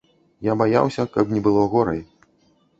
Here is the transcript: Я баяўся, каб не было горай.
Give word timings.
Я 0.47 0.55
баяўся, 0.61 1.05
каб 1.17 1.37
не 1.37 1.45
было 1.51 1.69
горай. 1.77 2.05